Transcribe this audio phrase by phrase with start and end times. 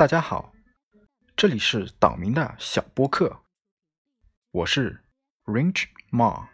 [0.00, 0.54] 大家好，
[1.36, 3.42] 这里是岛民的小播客，
[4.50, 5.04] 我是
[5.44, 6.48] Range Ma。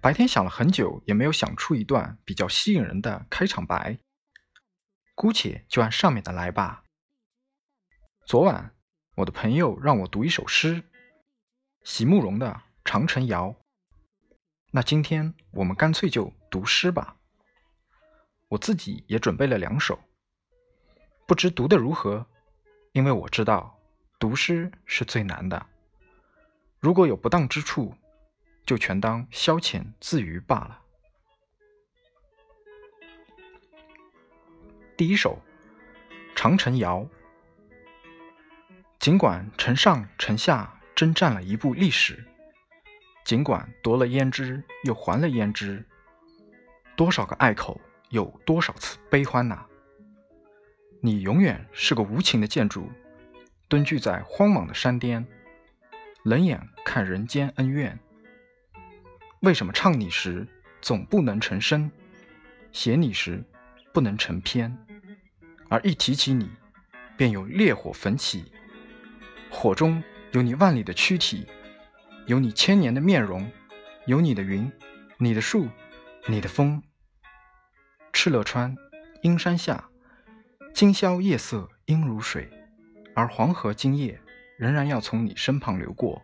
[0.00, 4.00] 白天想了很久，也没有想出一段比较吸引人的开场白，
[5.14, 6.82] 姑且就按上面的来吧。
[8.26, 8.74] 昨晚，
[9.18, 10.82] 我的朋友让我读一首诗，
[11.84, 12.48] 席慕容的
[12.84, 13.50] 《长城谣》。
[14.72, 17.18] 那今天我们干脆就读诗吧。
[18.48, 20.00] 我自己也准备了两首，
[21.30, 22.26] 不知读的如何，
[22.90, 23.78] 因为我知道
[24.18, 25.64] 读诗是最难的。
[26.80, 27.94] 如果有不当之处，
[28.66, 30.82] 就全当消遣自娱罢了。
[34.96, 35.38] 第一首
[36.34, 36.98] 《长城谣》，
[38.98, 42.24] 尽管城上城下征战了一部历史，
[43.24, 45.86] 尽管夺了胭脂又还了胭脂，
[46.96, 47.80] 多少个隘口。
[48.08, 49.64] 有多少次悲欢呐？
[51.02, 52.90] 你永远是个无情的建筑，
[53.68, 55.26] 蹲踞在荒莽的山巅，
[56.24, 57.98] 冷眼看人间恩怨。
[59.40, 60.46] 为什么唱你时
[60.82, 61.90] 总不能成声，
[62.70, 63.42] 写你时
[63.94, 64.76] 不能成篇，
[65.70, 66.50] 而一提起你，
[67.16, 68.52] 便有烈火焚起？
[69.50, 71.46] 火中有你万里的躯体，
[72.26, 73.50] 有你千年的面容，
[74.04, 74.70] 有你的云，
[75.16, 75.66] 你的树，
[76.26, 76.82] 你的风。
[78.12, 78.76] 敕勒川，
[79.22, 79.88] 阴山下，
[80.72, 82.48] 今宵夜色阴如水，
[83.14, 84.18] 而黄河今夜
[84.56, 86.22] 仍然要从你身旁流过，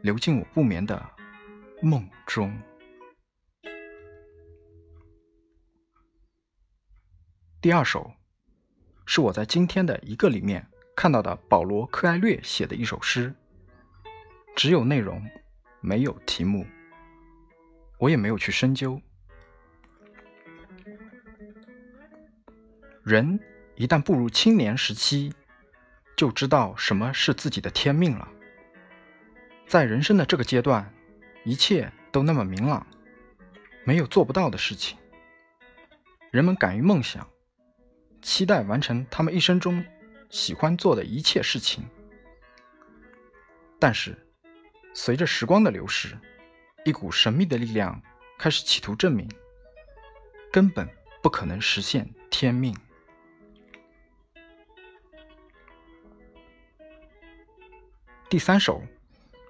[0.00, 1.10] 流进我不眠的
[1.82, 2.58] 梦中。
[7.60, 8.10] 第二首
[9.04, 13.34] 是我在今天的一个里面看到的保罗·柯埃略写的一首诗，
[14.56, 15.22] 只有内容，
[15.82, 16.64] 没有题目，
[17.98, 18.98] 我也没有去深究。
[23.10, 23.40] 人
[23.74, 25.32] 一旦步入青年时期，
[26.16, 28.28] 就知道什么是自己的天命了。
[29.66, 30.94] 在人生的这个阶段，
[31.44, 32.86] 一切都那么明朗，
[33.82, 34.96] 没有做不到的事情。
[36.30, 37.28] 人们敢于梦想，
[38.22, 39.84] 期待完成他们一生中
[40.28, 41.84] 喜欢做的一切事情。
[43.80, 44.16] 但是，
[44.94, 46.16] 随着时光的流逝，
[46.84, 48.00] 一股神秘的力量
[48.38, 49.28] 开始企图证明，
[50.52, 50.88] 根本
[51.20, 52.72] 不可能实现天命。
[58.30, 58.80] 第三首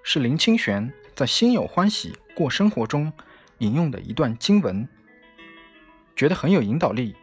[0.01, 3.13] 是林清玄在《心有欢喜过生活》中
[3.59, 4.89] 引用的一段经文，
[6.15, 7.15] 觉得很有引导力，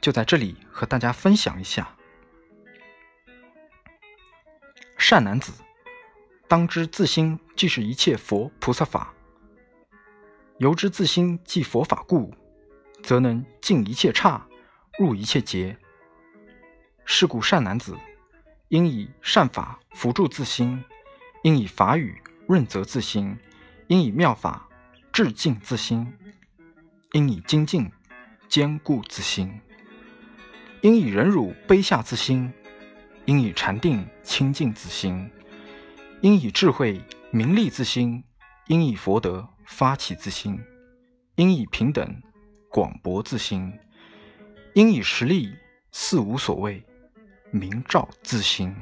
[0.00, 1.96] 就在这里和大家分享一下。
[4.96, 5.52] 善男子，
[6.46, 9.12] 当知自心即是一切佛菩萨法；
[10.58, 12.32] 由之自心即佛法故，
[13.02, 14.46] 则能尽一切刹，
[15.00, 15.76] 入一切劫。
[17.04, 17.96] 是故善男子。
[18.70, 20.82] 应以善法扶助自心，
[21.42, 22.16] 应以法语
[22.46, 23.36] 润泽自心，
[23.88, 24.68] 应以妙法
[25.12, 26.06] 致敬自心，
[27.12, 27.90] 应以精进
[28.48, 29.60] 坚固自心，
[30.82, 32.52] 应以忍辱卑下自心，
[33.24, 35.28] 应以禅定清净自心，
[36.20, 37.02] 应以智慧
[37.32, 38.22] 明利自心，
[38.68, 40.56] 应以佛德发起自心，
[41.34, 42.22] 应以平等
[42.68, 43.76] 广博自心，
[44.74, 45.52] 应以实力
[45.90, 46.80] 似无所谓。
[47.52, 48.74] 明照自心。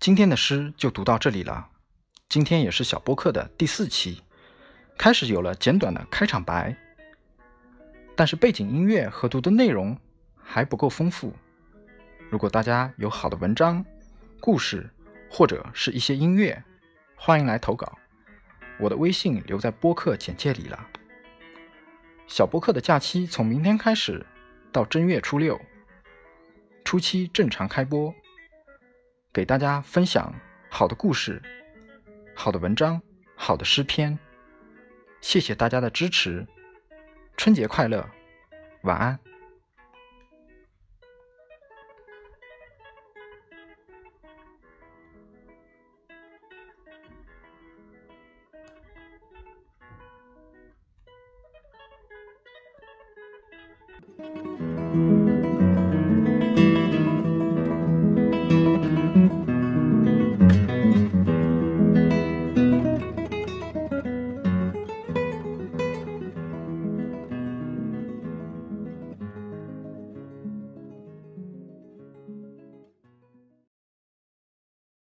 [0.00, 1.68] 今天的诗就读到这里了。
[2.28, 4.22] 今天也是小播客的第四期，
[4.96, 6.74] 开始有了简短的开场白，
[8.16, 9.98] 但是背景音乐和读的内容
[10.36, 11.34] 还不够丰富。
[12.30, 13.84] 如果大家有好的文章、
[14.40, 14.88] 故事
[15.30, 16.62] 或者是一些音乐，
[17.14, 17.98] 欢迎来投稿。
[18.78, 20.88] 我的微信留在播客简介里了。
[22.26, 24.24] 小播客的假期从明天开始
[24.70, 25.60] 到正月初六，
[26.84, 28.14] 初七正常开播，
[29.32, 30.32] 给大家分享
[30.68, 31.42] 好的故事、
[32.34, 33.00] 好的文章、
[33.34, 34.18] 好的诗篇。
[35.20, 36.46] 谢谢大家的支持，
[37.36, 38.08] 春节快乐，
[38.82, 39.18] 晚安。